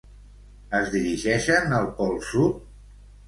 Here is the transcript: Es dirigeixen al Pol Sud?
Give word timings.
Es 0.77 0.87
dirigeixen 0.95 1.77
al 1.81 1.87
Pol 1.99 2.17
Sud? 2.31 2.65